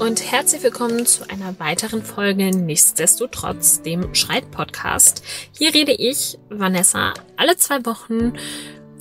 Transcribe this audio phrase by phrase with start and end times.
[0.00, 5.22] und herzlich willkommen zu einer weiteren Folge Nichtsdestotrotz, dem Schreit-Podcast.
[5.56, 8.32] Hier rede ich, Vanessa, alle zwei Wochen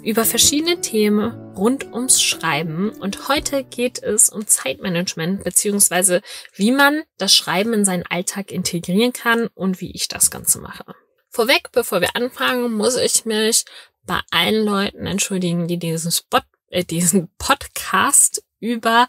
[0.04, 6.22] über verschiedene Themen rund ums Schreiben und heute geht es um Zeitmanagement beziehungsweise
[6.54, 10.86] wie man das Schreiben in seinen Alltag integrieren kann und wie ich das Ganze mache.
[11.30, 13.66] Vorweg, bevor wir anfangen, muss ich mich
[14.06, 19.08] bei allen Leuten entschuldigen, die diesen Spot, äh, diesen Podcast über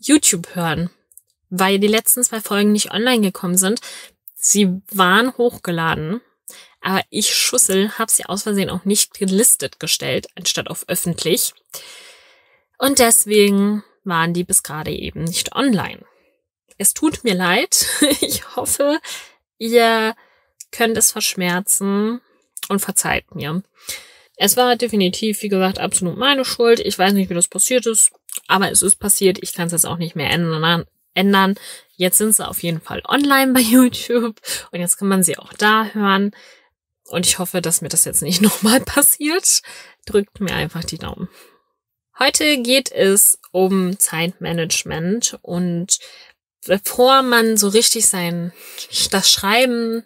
[0.00, 0.90] YouTube hören
[1.56, 3.80] weil die letzten zwei Folgen nicht online gekommen sind.
[4.34, 6.20] Sie waren hochgeladen,
[6.80, 11.54] aber ich Schussel habe sie aus Versehen auch nicht gelistet gestellt, anstatt auf öffentlich.
[12.78, 16.04] Und deswegen waren die bis gerade eben nicht online.
[16.76, 17.86] Es tut mir leid.
[18.20, 18.98] Ich hoffe,
[19.58, 20.14] ihr
[20.72, 22.20] könnt es verschmerzen
[22.68, 23.62] und verzeiht mir.
[24.36, 26.80] Es war definitiv, wie gesagt, absolut meine Schuld.
[26.80, 28.10] Ich weiß nicht, wie das passiert ist,
[28.48, 29.38] aber es ist passiert.
[29.42, 31.54] Ich kann es jetzt auch nicht mehr ändern ändern.
[31.96, 35.52] Jetzt sind sie auf jeden Fall online bei YouTube und jetzt kann man sie auch
[35.52, 36.32] da hören.
[37.08, 39.62] Und ich hoffe, dass mir das jetzt nicht nochmal passiert.
[40.06, 41.28] Drückt mir einfach die Daumen.
[42.18, 45.98] Heute geht es um Zeitmanagement und
[46.64, 48.52] bevor man so richtig sein,
[49.10, 50.04] das Schreiben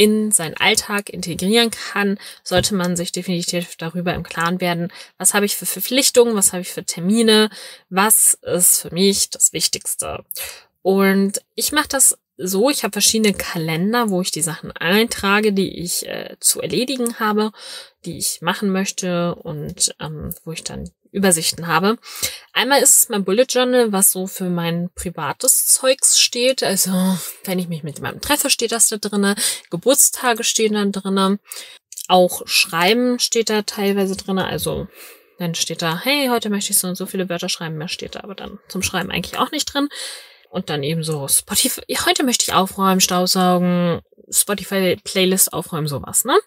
[0.00, 5.44] in seinen Alltag integrieren kann, sollte man sich definitiv darüber im Klaren werden, was habe
[5.44, 7.50] ich für Verpflichtungen, was habe ich für Termine,
[7.90, 10.24] was ist für mich das Wichtigste.
[10.80, 15.80] Und ich mache das so, ich habe verschiedene Kalender, wo ich die Sachen eintrage, die
[15.80, 17.52] ich äh, zu erledigen habe,
[18.06, 21.98] die ich machen möchte und ähm, wo ich dann Übersichten habe.
[22.52, 26.62] Einmal ist es mein Bullet Journal, was so für mein privates Zeugs steht.
[26.62, 26.92] Also,
[27.44, 29.34] wenn ich mich mit jemandem treffe, steht das da drinne.
[29.70, 31.38] Geburtstage stehen da drinne.
[32.08, 34.46] Auch Schreiben steht da teilweise drinne.
[34.46, 34.88] Also,
[35.38, 37.78] dann steht da, hey, heute möchte ich so und so viele Wörter schreiben.
[37.78, 39.88] Mehr steht da aber dann zum Schreiben eigentlich auch nicht drin.
[40.50, 46.38] Und dann eben so Spotify, heute möchte ich aufräumen, Staubsaugen, Spotify Playlist aufräumen, sowas, ne?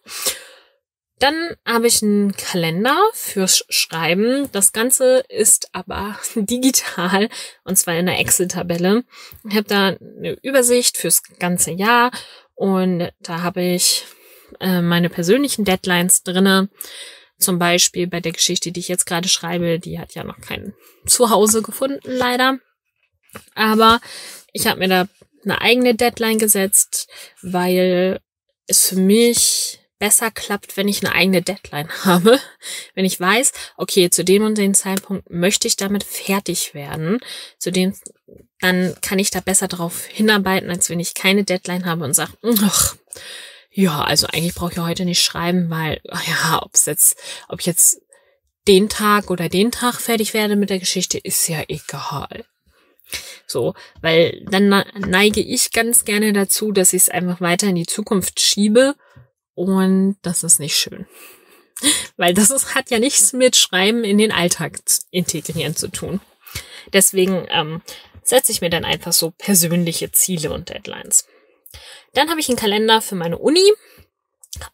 [1.19, 4.49] Dann habe ich einen Kalender fürs Schreiben.
[4.51, 7.29] Das Ganze ist aber digital
[7.63, 9.03] und zwar in einer Excel-Tabelle.
[9.47, 12.11] Ich habe da eine Übersicht fürs ganze Jahr
[12.55, 14.05] und da habe ich
[14.59, 16.69] äh, meine persönlichen Deadlines drinne.
[17.39, 20.73] Zum Beispiel bei der Geschichte, die ich jetzt gerade schreibe, die hat ja noch kein
[21.05, 22.59] Zuhause gefunden, leider.
[23.55, 23.99] Aber
[24.51, 25.07] ich habe mir da
[25.43, 27.09] eine eigene Deadline gesetzt,
[27.41, 28.19] weil
[28.67, 32.39] es für mich besser klappt, wenn ich eine eigene Deadline habe.
[32.95, 37.19] Wenn ich weiß, okay, zu dem und dem Zeitpunkt möchte ich damit fertig werden,
[37.57, 37.95] zu dem,
[38.59, 42.33] dann kann ich da besser drauf hinarbeiten, als wenn ich keine Deadline habe und sage,
[42.63, 42.95] ach,
[43.71, 47.17] ja, also eigentlich brauche ich heute nicht schreiben, weil, ja, ob es jetzt,
[47.47, 48.01] ob ich jetzt
[48.67, 52.45] den Tag oder den Tag fertig werde mit der Geschichte, ist ja egal.
[53.45, 57.85] So, weil dann neige ich ganz gerne dazu, dass ich es einfach weiter in die
[57.85, 58.95] Zukunft schiebe
[59.55, 61.05] und das ist nicht schön.
[62.17, 64.79] Weil das ist, hat ja nichts mit Schreiben in den Alltag
[65.11, 66.21] integrieren zu tun.
[66.91, 67.81] Deswegen ähm,
[68.23, 71.27] setze ich mir dann einfach so persönliche Ziele und Deadlines.
[72.13, 73.71] Dann habe ich einen Kalender für meine Uni.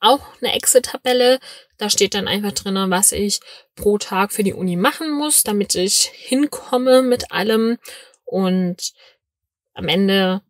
[0.01, 1.39] Auch eine Exit-Tabelle.
[1.77, 3.39] Da steht dann einfach drin, was ich
[3.75, 7.77] pro Tag für die Uni machen muss, damit ich hinkomme mit allem.
[8.25, 8.91] Und
[9.73, 10.41] am Ende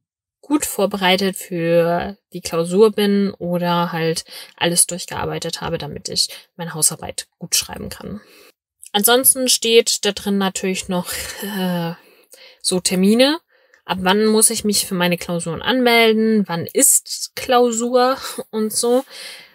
[0.50, 4.26] gut vorbereitet für die Klausur bin oder halt
[4.58, 8.20] alles durchgearbeitet habe, damit ich meine Hausarbeit gut schreiben kann.
[8.92, 11.12] Ansonsten steht da drin natürlich noch
[11.44, 11.94] äh,
[12.64, 13.40] so Termine.
[13.86, 16.44] Ab wann muss ich mich für meine Klausuren anmelden?
[16.48, 18.18] Wann ist Klausur
[18.50, 19.06] und so?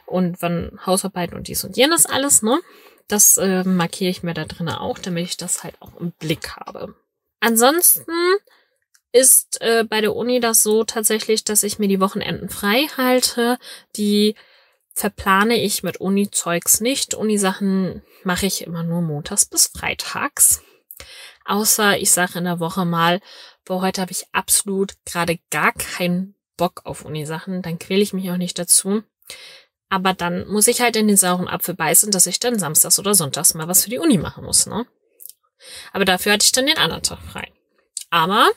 [0.06, 2.60] Und wann Hausarbeit und dies und jenes alles, ne?
[3.08, 6.56] Das äh, markiere ich mir da drin auch, damit ich das halt auch im Blick
[6.56, 6.94] habe.
[7.40, 8.12] Ansonsten
[9.14, 13.58] ist äh, bei der Uni das so tatsächlich, dass ich mir die Wochenenden frei halte.
[13.96, 14.34] Die
[14.92, 17.14] verplane ich mit Uni-Zeugs nicht.
[17.14, 20.62] Uni-Sachen mache ich immer nur montags bis freitags.
[21.44, 23.20] Außer ich sage in der Woche mal,
[23.64, 27.62] boah, heute habe ich absolut gerade gar keinen Bock auf Uni-Sachen.
[27.62, 29.04] Dann quäle ich mich auch nicht dazu.
[29.90, 33.14] Aber dann muss ich halt in den sauren Apfel beißen, dass ich dann samstags oder
[33.14, 34.86] sonntags mal was für die Uni machen muss, ne?
[35.92, 37.52] Aber dafür hatte ich dann den anderen Tag frei.
[38.10, 38.48] Aber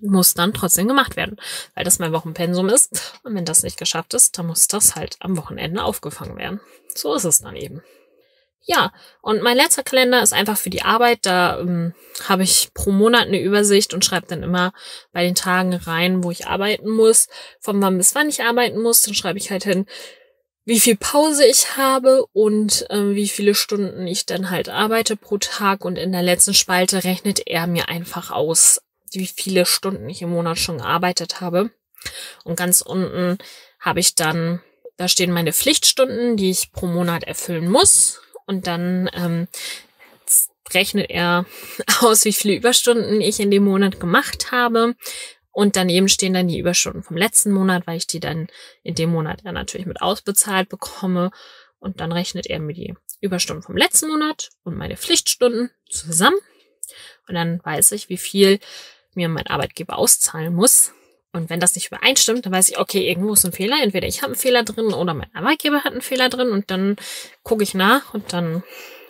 [0.00, 1.36] muss dann trotzdem gemacht werden,
[1.74, 3.14] weil das mein Wochenpensum ist.
[3.22, 6.60] Und wenn das nicht geschafft ist, dann muss das halt am Wochenende aufgefangen werden.
[6.94, 7.82] So ist es dann eben.
[8.68, 11.20] Ja, und mein letzter Kalender ist einfach für die Arbeit.
[11.22, 11.94] Da ähm,
[12.28, 14.72] habe ich pro Monat eine Übersicht und schreibe dann immer
[15.12, 17.28] bei den Tagen rein, wo ich arbeiten muss,
[17.60, 19.02] von wann bis wann ich arbeiten muss.
[19.02, 19.86] Dann schreibe ich halt hin,
[20.64, 25.38] wie viel Pause ich habe und äh, wie viele Stunden ich dann halt arbeite pro
[25.38, 25.84] Tag.
[25.84, 28.80] Und in der letzten Spalte rechnet er mir einfach aus,
[29.12, 31.70] wie viele Stunden ich im Monat schon gearbeitet habe.
[32.44, 33.38] Und ganz unten
[33.80, 34.60] habe ich dann,
[34.96, 38.20] da stehen meine Pflichtstunden, die ich pro Monat erfüllen muss.
[38.46, 39.48] Und dann ähm,
[40.72, 41.46] rechnet er
[42.00, 44.94] aus, wie viele Überstunden ich in dem Monat gemacht habe.
[45.52, 48.48] Und daneben stehen dann die Überstunden vom letzten Monat, weil ich die dann
[48.82, 51.30] in dem Monat ja natürlich mit ausbezahlt bekomme.
[51.78, 56.38] Und dann rechnet er mir die Überstunden vom letzten Monat und meine Pflichtstunden zusammen.
[57.26, 58.60] Und dann weiß ich, wie viel
[59.16, 60.92] mir mein Arbeitgeber auszahlen muss.
[61.32, 63.76] Und wenn das nicht übereinstimmt, dann weiß ich, okay, irgendwo ist ein Fehler.
[63.82, 66.50] Entweder ich habe einen Fehler drin oder mein Arbeitgeber hat einen Fehler drin.
[66.50, 66.96] Und dann
[67.42, 68.62] gucke ich nach und dann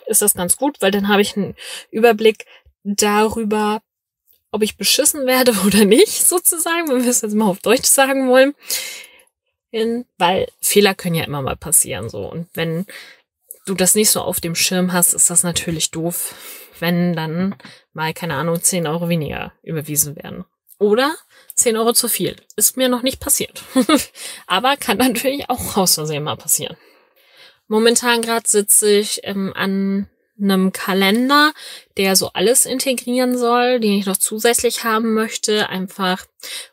[0.07, 1.55] ist das ganz gut, weil dann habe ich einen
[1.91, 2.45] Überblick
[2.83, 3.81] darüber,
[4.51, 8.29] ob ich beschissen werde oder nicht, sozusagen, wenn wir es jetzt mal auf Deutsch sagen
[8.29, 8.55] wollen.
[10.17, 12.29] Weil Fehler können ja immer mal passieren, so.
[12.29, 12.85] Und wenn
[13.65, 16.33] du das nicht so auf dem Schirm hast, ist das natürlich doof,
[16.81, 17.55] wenn dann
[17.93, 20.45] mal, keine Ahnung, 10 Euro weniger überwiesen werden.
[20.79, 21.15] Oder
[21.55, 22.35] 10 Euro zu viel.
[22.55, 23.63] Ist mir noch nicht passiert.
[24.47, 26.77] Aber kann natürlich auch aus Versehen mal passieren.
[27.67, 30.09] Momentan gerade sitze ich ähm, an
[30.39, 31.51] einem Kalender,
[31.97, 35.69] der so alles integrieren soll, den ich noch zusätzlich haben möchte.
[35.69, 36.25] Einfach,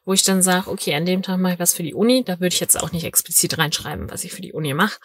[0.05, 2.25] wo ich dann sage, okay, an dem Tag mache ich was für die Uni.
[2.25, 4.99] Da würde ich jetzt auch nicht explizit reinschreiben, was ich für die Uni mache.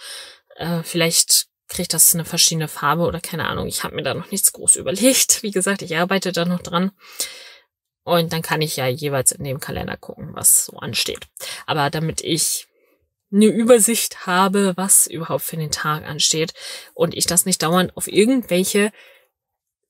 [0.57, 3.67] Äh, vielleicht kriegt das eine verschiedene Farbe oder keine Ahnung.
[3.67, 5.43] Ich habe mir da noch nichts groß überlegt.
[5.43, 6.91] Wie gesagt, ich arbeite da noch dran.
[8.03, 11.27] Und dann kann ich ja jeweils in dem Kalender gucken, was so ansteht.
[11.67, 12.67] Aber damit ich
[13.31, 16.53] eine Übersicht habe, was überhaupt für den Tag ansteht
[16.95, 18.91] und ich das nicht dauernd auf irgendwelche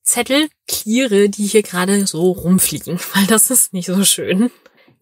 [0.02, 4.50] Zettel kliere, die hier gerade so rumfliegen, weil das ist nicht so schön.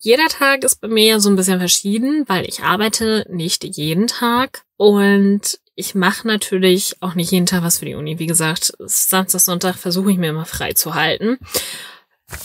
[0.01, 4.07] Jeder Tag ist bei mir ja so ein bisschen verschieden, weil ich arbeite nicht jeden
[4.07, 8.19] Tag und ich mache natürlich auch nicht jeden Tag was für die Uni.
[8.19, 11.39] Wie gesagt, Samstag, Sonntag versuche ich mir immer frei zu halten.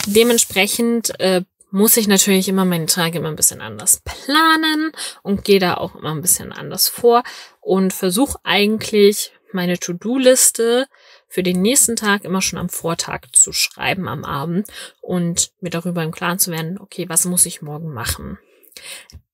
[0.06, 1.42] Dementsprechend äh,
[1.72, 4.92] muss ich natürlich immer meine Tage immer ein bisschen anders planen
[5.24, 7.24] und gehe da auch immer ein bisschen anders vor
[7.60, 10.86] und versuche eigentlich meine To-Do-Liste
[11.26, 14.68] für den nächsten Tag immer schon am Vortag zu schreiben am Abend
[15.00, 18.38] und mir darüber im Klaren zu werden, okay, was muss ich morgen machen.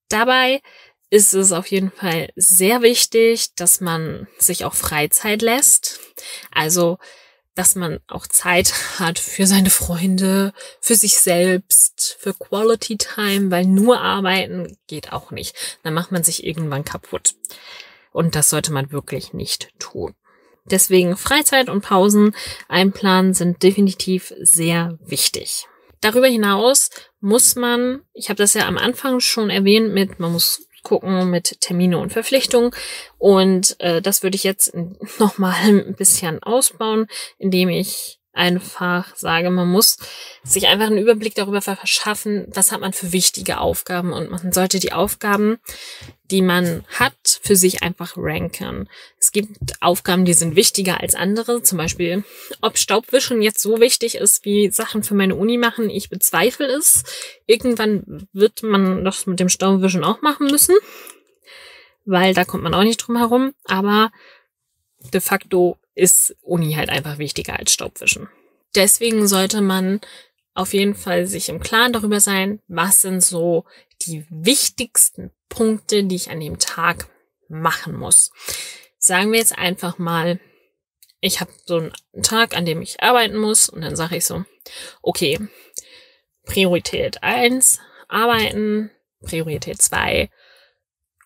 [0.09, 0.61] Dabei
[1.11, 5.99] ist es auf jeden Fall sehr wichtig, dass man sich auch Freizeit lässt.
[6.51, 6.97] Also
[7.53, 13.65] dass man auch Zeit hat für seine Freunde, für sich selbst, für Quality Time, weil
[13.65, 15.55] nur arbeiten geht auch nicht.
[15.83, 17.35] Dann macht man sich irgendwann kaputt.
[18.13, 20.15] Und das sollte man wirklich nicht tun.
[20.63, 22.35] Deswegen Freizeit und Pausen
[22.69, 25.67] einplanen sind definitiv sehr wichtig.
[25.99, 30.67] Darüber hinaus muss man, ich habe das ja am Anfang schon erwähnt mit, man muss
[30.83, 32.71] gucken mit Termine und Verpflichtungen.
[33.17, 34.73] Und äh, das würde ich jetzt
[35.19, 37.07] nochmal ein bisschen ausbauen,
[37.37, 39.97] indem ich einfach sage, man muss
[40.43, 44.79] sich einfach einen Überblick darüber verschaffen, was hat man für wichtige Aufgaben und man sollte
[44.79, 45.59] die Aufgaben,
[46.31, 48.87] die man hat, für sich einfach ranken.
[49.19, 52.23] Es gibt Aufgaben, die sind wichtiger als andere, zum Beispiel,
[52.61, 57.03] ob Staubwischen jetzt so wichtig ist, wie Sachen für meine Uni machen, ich bezweifle es.
[57.47, 60.75] Irgendwann wird man das mit dem Staubwischen auch machen müssen,
[62.05, 64.11] weil da kommt man auch nicht drum herum, aber
[65.13, 68.29] de facto ist Uni halt einfach wichtiger als Staubwischen.
[68.75, 69.99] Deswegen sollte man
[70.53, 73.65] auf jeden Fall sich im Klaren darüber sein, was sind so
[74.01, 77.07] die wichtigsten Punkte, die ich an dem Tag
[77.47, 78.31] machen muss.
[78.97, 80.39] Sagen wir jetzt einfach mal,
[81.19, 84.43] ich habe so einen Tag, an dem ich arbeiten muss und dann sage ich so,
[85.01, 85.39] okay,
[86.45, 90.29] Priorität eins arbeiten, Priorität zwei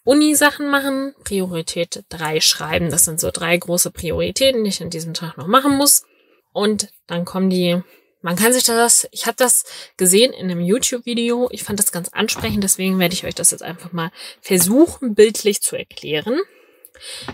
[0.05, 2.89] Uni-Sachen machen, Priorität drei schreiben.
[2.89, 6.05] Das sind so drei große Prioritäten, die ich an diesem Tag noch machen muss.
[6.53, 7.81] Und dann kommen die,
[8.21, 9.65] man kann sich das, ich habe das
[9.97, 11.49] gesehen in einem YouTube-Video.
[11.51, 15.61] Ich fand das ganz ansprechend, deswegen werde ich euch das jetzt einfach mal versuchen, bildlich
[15.61, 16.39] zu erklären.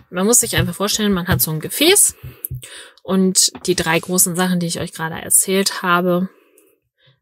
[0.09, 2.15] Man muss sich einfach vorstellen, man hat so ein Gefäß
[3.03, 6.29] und die drei großen Sachen, die ich euch gerade erzählt habe,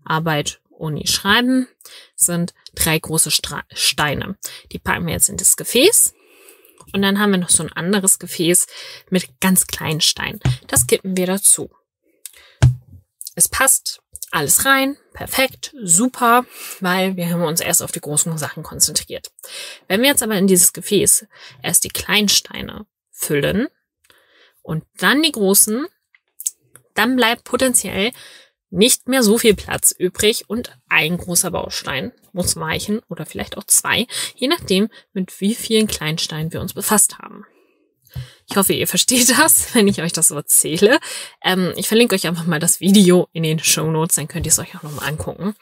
[0.06, 1.68] Arbeit, Uni, Schreiben,
[2.16, 4.38] sind drei große Stra Steine.
[4.72, 6.14] Die packen wir jetzt in das Gefäß.
[6.94, 8.66] Und dann haben wir noch so ein anderes Gefäß
[9.10, 10.40] mit ganz kleinen Steinen.
[10.68, 11.70] Das kippen wir dazu.
[13.36, 16.46] Es passt alles rein, perfekt, super,
[16.82, 19.32] weil wir haben uns erst auf die großen Sachen konzentriert.
[19.88, 21.26] Wenn wir jetzt aber in dieses Gefäß
[21.64, 23.68] erst die kleinen Steine füllen
[24.62, 25.88] und dann die großen,
[26.94, 28.12] dann bleibt potenziell
[28.70, 33.64] nicht mehr so viel Platz übrig und ein großer Baustein muss weichen oder vielleicht auch
[33.64, 37.46] zwei, je nachdem, mit wie vielen Kleinsteinen wir uns befasst haben.
[38.50, 41.00] Ich hoffe, ihr versteht das, wenn ich euch das so erzähle.
[41.44, 44.52] Ähm, ich verlinke euch einfach mal das Video in den Show Notes, dann könnt ihr
[44.52, 45.56] es euch auch nochmal angucken.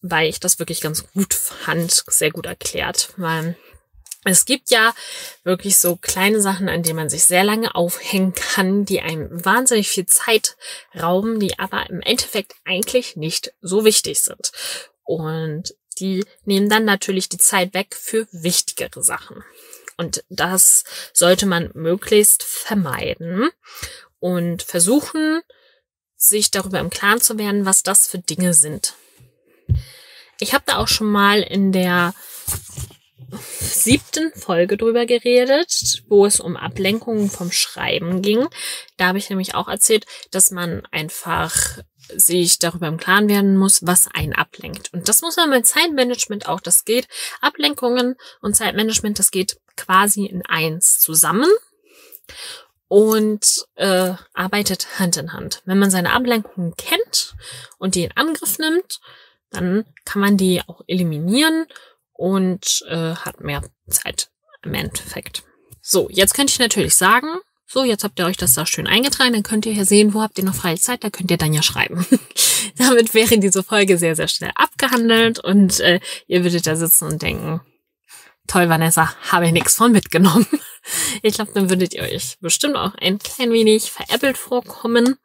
[0.00, 3.14] Weil ich das wirklich ganz gut fand, sehr gut erklärt.
[3.16, 3.56] Weil
[4.32, 4.94] es gibt ja
[5.42, 9.88] wirklich so kleine Sachen, an denen man sich sehr lange aufhängen kann, die einem wahnsinnig
[9.88, 10.56] viel Zeit
[10.98, 14.52] rauben, die aber im Endeffekt eigentlich nicht so wichtig sind.
[15.04, 19.44] Und die nehmen dann natürlich die Zeit weg für wichtigere Sachen.
[19.96, 23.50] Und das sollte man möglichst vermeiden
[24.18, 25.42] und versuchen,
[26.16, 28.94] sich darüber im Klaren zu werden, was das für Dinge sind.
[30.40, 32.14] Ich habe da auch schon mal in der
[33.42, 38.46] siebten Folge drüber geredet, wo es um Ablenkungen vom Schreiben ging.
[38.96, 41.78] Da habe ich nämlich auch erzählt, dass man einfach
[42.14, 44.92] sich darüber im Klaren werden muss, was einen ablenkt.
[44.92, 46.60] Und das muss man mit Zeitmanagement auch.
[46.60, 47.08] Das geht.
[47.40, 51.48] Ablenkungen und Zeitmanagement, das geht quasi in eins zusammen
[52.88, 55.62] und äh, arbeitet Hand in Hand.
[55.64, 57.34] Wenn man seine Ablenkungen kennt
[57.78, 59.00] und die in Angriff nimmt,
[59.50, 61.66] dann kann man die auch eliminieren
[62.14, 64.30] und äh, hat mehr Zeit
[64.62, 65.42] im Endeffekt.
[65.82, 67.28] So, jetzt könnte ich natürlich sagen,
[67.66, 70.22] so, jetzt habt ihr euch das da schön eingetragen, dann könnt ihr ja sehen, wo
[70.22, 72.06] habt ihr noch freie Zeit, da könnt ihr dann ja schreiben.
[72.78, 77.22] Damit wäre diese Folge sehr, sehr schnell abgehandelt und äh, ihr würdet da sitzen und
[77.22, 77.60] denken,
[78.46, 80.46] toll, Vanessa, habe ich nichts von mitgenommen.
[81.22, 85.16] Ich glaube, dann würdet ihr euch bestimmt auch ein klein wenig veräppelt vorkommen.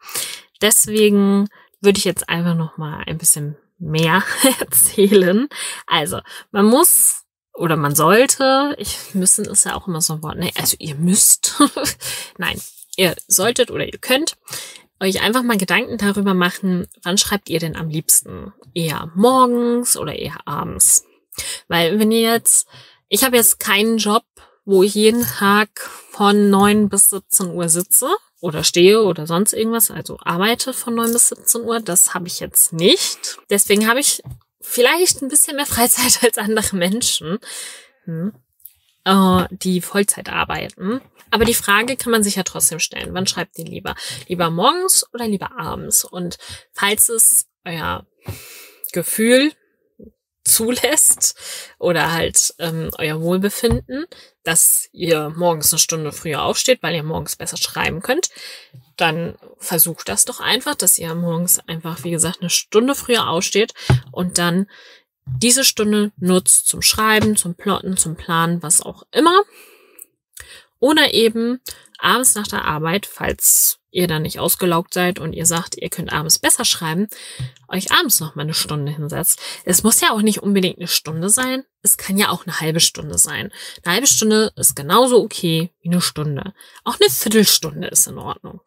[0.61, 1.49] Deswegen
[1.81, 4.23] würde ich jetzt einfach noch mal ein bisschen mehr
[4.59, 5.47] erzählen.
[5.87, 6.19] Also,
[6.51, 10.49] man muss oder man sollte, ich müssen ist ja auch immer so ein Wort, ne,
[10.57, 11.55] also ihr müsst,
[12.37, 12.59] nein,
[12.95, 14.37] ihr solltet oder ihr könnt
[15.01, 18.53] euch einfach mal Gedanken darüber machen, wann schreibt ihr denn am liebsten?
[18.73, 21.05] Eher morgens oder eher abends?
[21.67, 22.67] Weil wenn ihr jetzt,
[23.07, 24.23] ich habe jetzt keinen Job,
[24.65, 25.69] wo ich jeden Tag
[26.11, 28.09] von neun bis 17 Uhr sitze
[28.41, 31.79] oder stehe oder sonst irgendwas, also arbeite von neun bis 17 Uhr.
[31.79, 33.37] Das habe ich jetzt nicht.
[33.49, 34.21] Deswegen habe ich
[34.61, 37.39] vielleicht ein bisschen mehr Freizeit als andere Menschen,
[38.05, 38.33] hm,
[39.05, 41.01] äh, die Vollzeit arbeiten.
[41.31, 43.13] Aber die Frage kann man sich ja trotzdem stellen.
[43.13, 43.95] Wann schreibt ihr lieber?
[44.27, 46.03] Lieber morgens oder lieber abends?
[46.03, 46.37] Und
[46.73, 48.05] falls es euer
[48.93, 49.51] Gefühl
[50.49, 51.35] zulässt
[51.77, 54.05] oder halt ähm, euer Wohlbefinden,
[54.43, 58.29] dass ihr morgens eine Stunde früher aufsteht, weil ihr morgens besser schreiben könnt,
[58.97, 63.73] dann versucht das doch einfach, dass ihr morgens einfach, wie gesagt, eine Stunde früher aufsteht
[64.11, 64.67] und dann
[65.25, 69.43] diese Stunde nutzt zum Schreiben, zum Plotten, zum Planen, was auch immer.
[70.79, 71.59] Oder eben
[71.99, 76.13] abends nach der Arbeit, falls ihr dann nicht ausgelaugt seid und ihr sagt, ihr könnt
[76.13, 77.07] abends besser schreiben,
[77.67, 79.39] euch abends noch mal eine Stunde hinsetzt.
[79.65, 81.63] Es muss ja auch nicht unbedingt eine Stunde sein.
[81.81, 83.51] Es kann ja auch eine halbe Stunde sein.
[83.83, 86.53] Eine halbe Stunde ist genauso okay wie eine Stunde.
[86.83, 88.61] Auch eine Viertelstunde ist in Ordnung,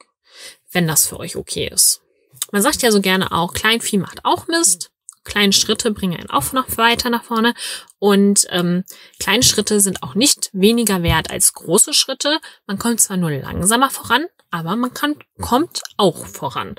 [0.71, 2.02] wenn das für euch okay ist.
[2.50, 4.91] Man sagt ja so gerne auch, Kleinvieh macht auch Mist.
[5.25, 7.55] Kleine Schritte bringen einen auch noch weiter nach vorne.
[8.00, 8.85] Und ähm,
[9.21, 12.41] kleine Schritte sind auch nicht weniger wert als große Schritte.
[12.67, 16.76] Man kommt zwar nur langsamer voran, aber man kann, kommt auch voran.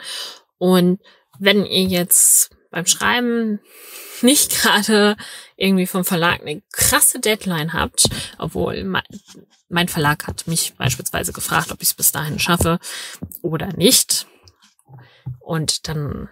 [0.58, 1.02] Und
[1.40, 3.60] wenn ihr jetzt beim Schreiben
[4.22, 5.18] nicht gerade
[5.58, 8.06] irgendwie vom Verlag eine krasse Deadline habt,
[8.38, 12.80] obwohl mein, Verlag hat mich beispielsweise gefragt, ob ich es bis dahin schaffe
[13.42, 14.28] oder nicht.
[15.40, 16.30] Und dann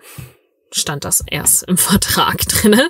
[0.72, 2.90] stand das erst im Vertrag drinne.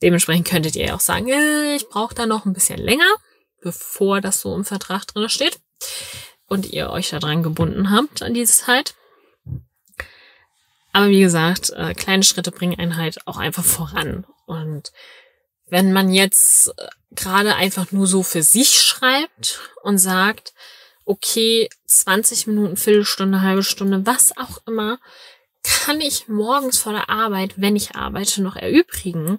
[0.00, 3.12] Dementsprechend könntet ihr auch sagen, äh, ich brauche da noch ein bisschen länger,
[3.60, 5.60] bevor das so im Vertrag drinne steht
[6.46, 8.94] und ihr euch da dran gebunden habt an diese Zeit.
[10.92, 14.26] Aber wie gesagt, äh, kleine Schritte bringen einen halt auch einfach voran.
[14.46, 14.92] Und
[15.66, 20.52] wenn man jetzt äh, gerade einfach nur so für sich schreibt und sagt,
[21.04, 24.98] okay, 20 Minuten, Viertelstunde, halbe Stunde, was auch immer,
[25.62, 29.38] kann ich morgens vor der Arbeit, wenn ich arbeite, noch erübrigen.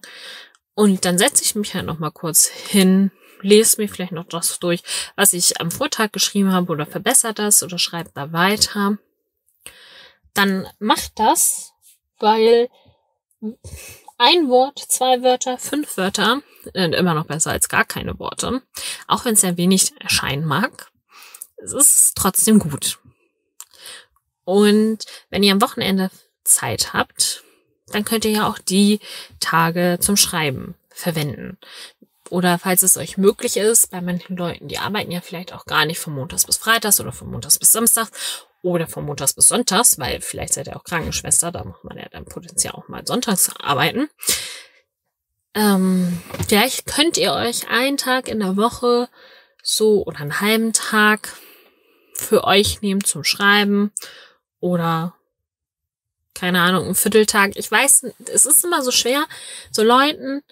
[0.73, 4.59] Und dann setze ich mich halt noch mal kurz hin, lese mir vielleicht noch das
[4.59, 4.83] durch,
[5.15, 8.97] was ich am Vortag geschrieben habe oder verbessert das oder schreibt da weiter.
[10.33, 11.73] Dann macht das,
[12.19, 12.69] weil
[14.17, 16.41] ein Wort, zwei Wörter, fünf Wörter
[16.73, 18.61] sind immer noch besser als gar keine Worte.
[19.07, 20.91] Auch wenn es sehr wenig erscheinen mag.
[21.57, 22.99] Es ist trotzdem gut.
[24.43, 26.11] Und wenn ihr am Wochenende
[26.43, 27.43] Zeit habt,
[27.87, 28.99] dann könnt ihr ja auch die
[29.39, 31.57] Tage zum Schreiben verwenden.
[32.31, 35.85] Oder falls es euch möglich ist, bei manchen Leuten, die arbeiten ja vielleicht auch gar
[35.85, 39.99] nicht von Montags bis Freitags oder von Montags bis Samstags oder von Montags bis Sonntags,
[39.99, 43.51] weil vielleicht seid ihr auch Krankenschwester, da macht man ja dann potenziell auch mal sonntags
[43.59, 44.09] arbeiten.
[45.55, 49.09] Ähm, vielleicht könnt ihr euch einen Tag in der Woche
[49.61, 51.35] so oder einen halben Tag
[52.13, 53.91] für euch nehmen zum Schreiben
[54.61, 55.15] oder
[56.33, 57.57] keine Ahnung, einen Vierteltag.
[57.57, 59.25] Ich weiß, es ist immer so schwer,
[59.69, 60.43] so Leuten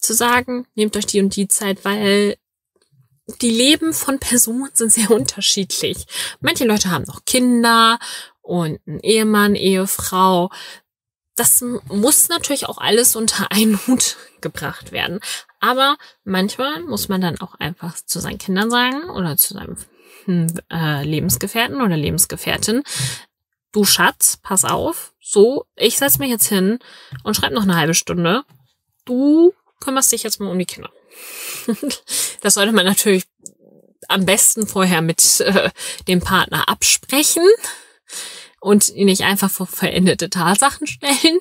[0.00, 2.36] zu sagen, nehmt euch die und die Zeit, weil
[3.40, 6.06] die Leben von Personen sind sehr unterschiedlich.
[6.40, 7.98] Manche Leute haben noch Kinder
[8.42, 10.50] und einen Ehemann, Ehefrau.
[11.36, 15.20] Das muss natürlich auch alles unter einen Hut gebracht werden.
[15.60, 19.76] Aber manchmal muss man dann auch einfach zu seinen Kindern sagen oder zu seinem
[20.24, 22.82] hm, äh, Lebensgefährten oder Lebensgefährtin,
[23.72, 26.78] du Schatz, pass auf, so, ich setz mich jetzt hin
[27.22, 28.42] und schreib noch eine halbe Stunde.
[29.04, 30.90] Du kümmerst dich jetzt mal um die Kinder.
[32.42, 33.24] das sollte man natürlich
[34.08, 35.70] am besten vorher mit äh,
[36.08, 37.46] dem Partner absprechen
[38.60, 41.38] und ihn nicht einfach vor verendete Tatsachen stellen.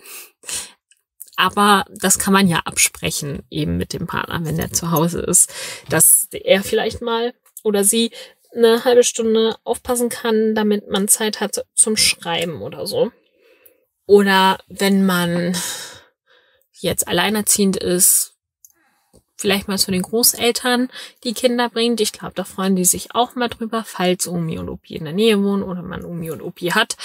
[1.36, 5.51] Aber das kann man ja absprechen, eben mit dem Partner, wenn der zu Hause ist,
[5.89, 8.12] dass er vielleicht mal oder sie
[8.53, 13.12] eine halbe Stunde aufpassen kann, damit man Zeit hat zum Schreiben oder so.
[14.05, 15.55] Oder wenn man
[16.81, 18.36] jetzt alleinerziehend ist,
[19.38, 20.89] vielleicht mal zu den Großeltern
[21.24, 22.01] die Kinder bringt.
[22.01, 25.13] Ich glaube, da freuen die sich auch mal drüber, falls Omi und Opi in der
[25.13, 26.98] Nähe wohnen oder man Omi und Opi hat.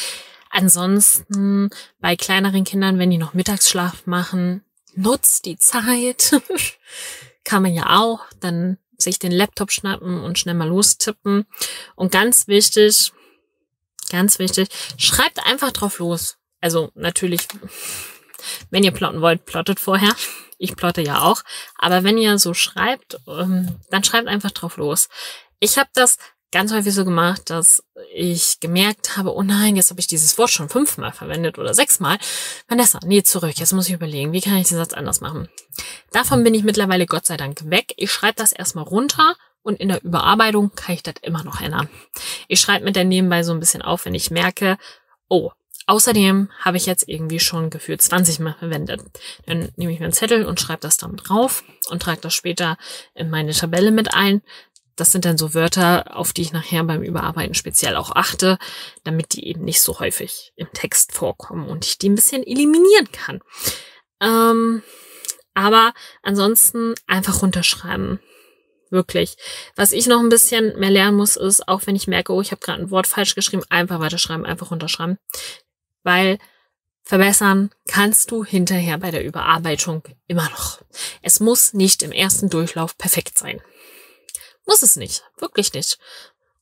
[0.50, 4.64] Ansonsten bei kleineren Kindern, wenn die noch Mittagsschlaf machen,
[4.94, 6.40] nutzt die Zeit.
[7.44, 11.46] Kann man ja auch dann sich den Laptop schnappen und schnell mal lostippen.
[11.94, 13.12] Und ganz wichtig,
[14.10, 16.36] ganz wichtig, schreibt einfach drauf los.
[16.60, 17.46] Also natürlich,
[18.70, 20.14] wenn ihr plotten wollt, plottet vorher.
[20.58, 21.42] Ich plotte ja auch.
[21.78, 25.08] Aber wenn ihr so schreibt, ähm, dann schreibt einfach drauf los.
[25.60, 26.18] Ich habe das
[26.54, 27.82] ganz häufig so gemacht, dass
[28.14, 32.16] ich gemerkt habe, oh nein, jetzt habe ich dieses Wort schon fünfmal verwendet oder sechsmal.
[32.68, 33.54] Vanessa, nee, zurück.
[33.56, 35.48] Jetzt muss ich überlegen, wie kann ich den Satz anders machen?
[36.12, 37.92] Davon bin ich mittlerweile Gott sei Dank weg.
[37.96, 41.88] Ich schreibe das erstmal runter und in der Überarbeitung kann ich das immer noch ändern.
[42.46, 44.78] Ich schreibe mit der nebenbei so ein bisschen auf, wenn ich merke,
[45.28, 45.50] oh,
[45.86, 49.02] Außerdem habe ich jetzt irgendwie schon gefühlt 20 Mal verwendet.
[49.46, 52.78] Dann nehme ich mir einen Zettel und schreibe das dann drauf und trage das später
[53.14, 54.42] in meine Tabelle mit ein,
[54.96, 58.58] das sind dann so Wörter, auf die ich nachher beim Überarbeiten speziell auch achte,
[59.02, 63.10] damit die eben nicht so häufig im Text vorkommen und ich die ein bisschen eliminieren
[63.10, 63.40] kann.
[64.20, 64.82] Ähm,
[65.54, 68.20] aber ansonsten einfach runterschreiben.
[68.90, 69.36] Wirklich.
[69.74, 72.52] Was ich noch ein bisschen mehr lernen muss, ist, auch wenn ich merke, oh, ich
[72.52, 75.18] habe gerade ein Wort falsch geschrieben, einfach weiterschreiben, einfach runterschreiben.
[76.04, 76.38] Weil
[77.02, 80.80] verbessern kannst du hinterher bei der Überarbeitung immer noch.
[81.20, 83.60] Es muss nicht im ersten Durchlauf perfekt sein.
[84.66, 85.24] Muss es nicht.
[85.38, 85.98] Wirklich nicht.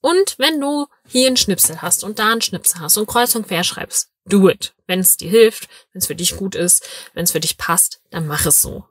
[0.00, 3.46] Und wenn du hier einen Schnipsel hast und da einen Schnipsel hast und kreuz und
[3.46, 4.74] quer schreibst, do it.
[4.87, 8.00] Wenn es dir hilft, wenn es für dich gut ist, wenn es für dich passt,
[8.11, 8.85] dann mach es so.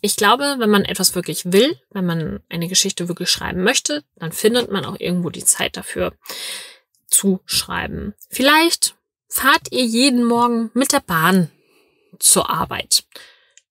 [0.00, 4.32] Ich glaube, wenn man etwas wirklich will, wenn man eine Geschichte wirklich schreiben möchte, dann
[4.32, 6.14] findet man auch irgendwo die Zeit dafür
[7.06, 8.14] zu schreiben.
[8.28, 8.96] Vielleicht
[9.34, 11.50] fahrt ihr jeden Morgen mit der Bahn
[12.20, 13.04] zur Arbeit.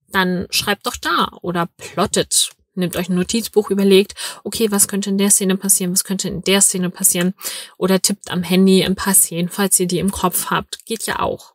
[0.09, 5.17] Dann schreibt doch da oder plottet nehmt euch ein Notizbuch, überlegt, okay, was könnte in
[5.17, 7.33] der Szene passieren, was könnte in der Szene passieren
[7.77, 10.85] oder tippt am Handy ein paar Szenen, falls ihr die im Kopf habt.
[10.85, 11.53] Geht ja auch.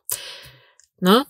[0.99, 1.25] Ne?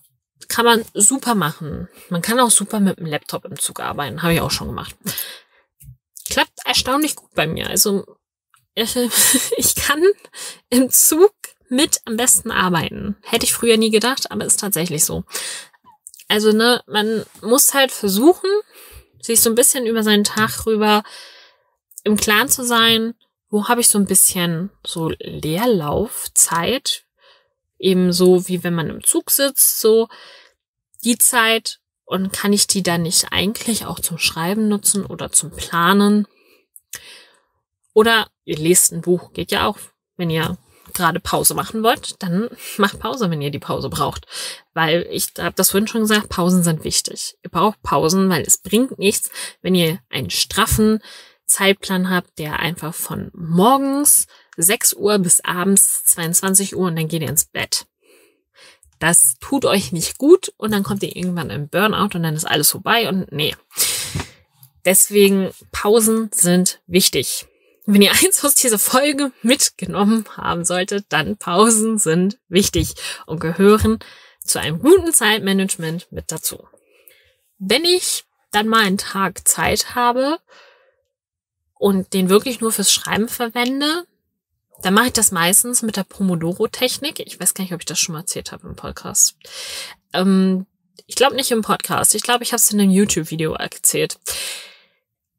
[0.47, 1.89] Kann man super machen.
[2.09, 4.21] Man kann auch super mit dem Laptop im Zug arbeiten.
[4.21, 4.95] Habe ich auch schon gemacht.
[6.29, 7.67] Klappt erstaunlich gut bei mir.
[7.67, 8.05] Also
[8.75, 10.03] ich kann
[10.69, 11.33] im Zug
[11.69, 13.15] mit am besten arbeiten.
[13.21, 15.23] Hätte ich früher nie gedacht, aber ist tatsächlich so.
[16.27, 18.49] Also, ne, man muss halt versuchen,
[19.21, 21.03] sich so ein bisschen über seinen Tag rüber
[22.03, 23.15] im Klaren zu sein,
[23.49, 27.03] wo habe ich so ein bisschen so Leerlaufzeit,
[27.79, 30.07] eben so wie wenn man im Zug sitzt, so
[31.03, 35.51] die Zeit und kann ich die dann nicht eigentlich auch zum Schreiben nutzen oder zum
[35.51, 36.27] Planen?
[37.93, 39.77] Oder ihr lest ein Buch, geht ja auch,
[40.15, 40.57] wenn ihr
[40.93, 44.25] gerade Pause machen wollt, dann macht Pause, wenn ihr die Pause braucht.
[44.73, 47.35] Weil ich habe das vorhin schon gesagt, Pausen sind wichtig.
[47.43, 49.29] Ihr braucht Pausen, weil es bringt nichts,
[49.61, 50.99] wenn ihr einen straffen
[51.45, 57.21] Zeitplan habt, der einfach von morgens 6 Uhr bis abends 22 Uhr und dann geht
[57.21, 57.85] ihr ins Bett.
[58.99, 62.45] Das tut euch nicht gut und dann kommt ihr irgendwann im Burnout und dann ist
[62.45, 63.55] alles vorbei und nee.
[64.85, 67.47] Deswegen Pausen sind wichtig.
[67.91, 72.93] Wenn ihr eins aus dieser Folge mitgenommen haben solltet, dann Pausen sind wichtig
[73.25, 73.97] und gehören
[74.43, 76.67] zu einem guten Zeitmanagement mit dazu.
[77.57, 80.37] Wenn ich dann mal einen Tag Zeit habe
[81.79, 84.05] und den wirklich nur fürs Schreiben verwende,
[84.83, 87.19] dann mache ich das meistens mit der Pomodoro-Technik.
[87.19, 89.35] Ich weiß gar nicht, ob ich das schon mal erzählt habe im Podcast.
[90.13, 90.67] Ähm,
[91.07, 94.19] ich glaube nicht im Podcast, ich glaube, ich habe es in einem YouTube-Video erzählt.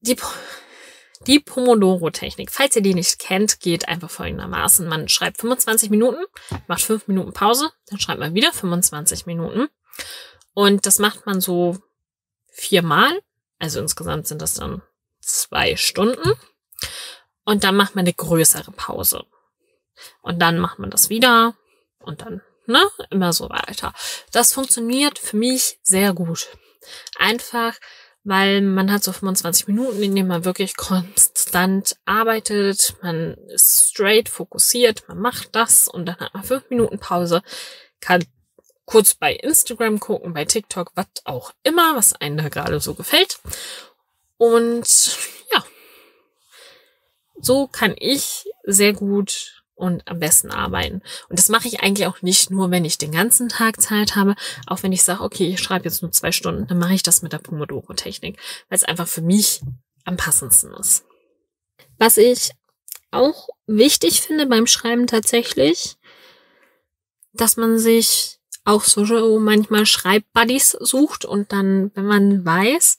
[0.01, 0.17] Die,
[1.27, 4.89] die Pomodoro-Technik, falls ihr die nicht kennt, geht einfach folgendermaßen.
[4.89, 6.25] Man schreibt 25 Minuten,
[6.67, 9.69] macht 5 Minuten Pause, dann schreibt man wieder 25 Minuten.
[10.55, 11.79] Und das macht man so
[12.51, 13.21] viermal.
[13.59, 14.83] Also insgesamt sind das dann
[15.21, 16.33] zwei Stunden.
[17.45, 19.25] Und dann macht man eine größere Pause.
[20.23, 21.55] Und dann macht man das wieder
[21.99, 23.93] und dann, ne, immer so weiter.
[24.33, 26.49] Das funktioniert für mich sehr gut.
[27.17, 27.75] Einfach,
[28.25, 34.29] weil man hat so 25 Minuten, in denen man wirklich konstant arbeitet, man ist straight
[34.29, 37.43] fokussiert, man macht das und dann hat man fünf Minuten Pause,
[38.01, 38.25] kann
[38.85, 43.39] kurz bei Instagram gucken, bei TikTok, was auch immer, was einem da gerade so gefällt.
[44.37, 45.17] Und
[45.53, 45.65] ja,
[47.39, 51.03] so kann ich sehr gut und am besten arbeiten.
[51.29, 54.35] Und das mache ich eigentlich auch nicht nur, wenn ich den ganzen Tag Zeit habe,
[54.67, 57.23] auch wenn ich sage, okay, ich schreibe jetzt nur zwei Stunden, dann mache ich das
[57.23, 58.39] mit der Pomodoro-Technik,
[58.69, 59.61] weil es einfach für mich
[60.05, 61.05] am passendsten ist.
[61.99, 62.51] Was ich
[63.11, 65.97] auch wichtig finde beim Schreiben tatsächlich,
[67.33, 72.99] dass man sich auch so manchmal Schreibbuddies sucht und dann, wenn man weiß,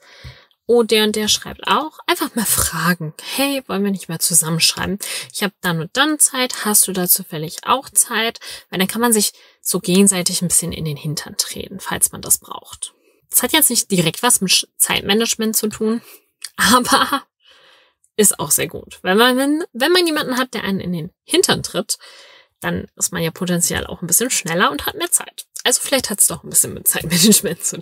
[0.71, 4.99] oh, der und der schreibt auch, einfach mal fragen, hey, wollen wir nicht mal zusammenschreiben?
[5.33, 8.39] Ich habe dann und dann Zeit, hast du da zufällig auch Zeit?
[8.69, 12.21] Weil dann kann man sich so gegenseitig ein bisschen in den Hintern treten, falls man
[12.21, 12.93] das braucht.
[13.29, 16.01] Das hat jetzt nicht direkt was mit Zeitmanagement zu tun,
[16.55, 17.23] aber
[18.15, 18.99] ist auch sehr gut.
[19.01, 21.97] Wenn man, wenn man jemanden hat, der einen in den Hintern tritt,
[22.61, 25.47] dann ist man ja potenziell auch ein bisschen schneller und hat mehr Zeit.
[25.65, 27.77] Also vielleicht hat es doch ein bisschen mit Zeitmanagement zu,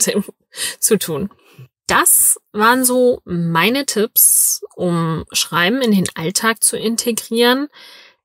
[0.79, 1.29] zu tun
[1.89, 7.67] das waren so meine Tipps, um Schreiben in den Alltag zu integrieren.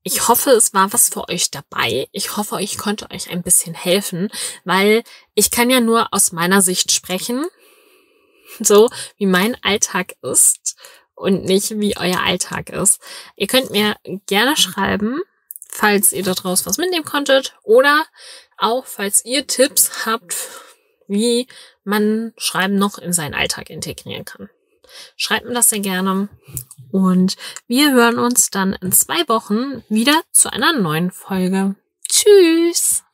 [0.03, 2.09] Ich hoffe, es war was für euch dabei.
[2.13, 4.29] Ich hoffe, ich konnte euch ein bisschen helfen,
[4.65, 5.03] weil
[5.35, 7.47] ich kann ja nur aus meiner Sicht sprechen,
[8.61, 10.77] so wie mein Alltag ist
[11.15, 13.01] und nicht wie euer Alltag ist.
[13.35, 13.97] Ihr könnt mir
[14.27, 15.23] gerne schreiben,
[15.71, 18.05] falls ihr daraus was mitnehmen konntet oder
[18.59, 20.35] auch falls ihr Tipps habt
[21.09, 21.47] wie
[21.85, 24.51] man Schreiben noch in seinen Alltag integrieren kann.
[25.17, 26.29] Schreibt mir das sehr gerne.
[26.91, 27.37] Und
[27.67, 31.75] wir hören uns dann in zwei Wochen wieder zu einer neuen Folge.
[32.09, 33.05] Tschüss!